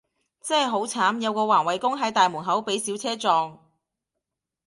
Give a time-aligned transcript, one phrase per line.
[0.41, 3.59] 真係好慘，有個環衛工，喺大院門口被小車撞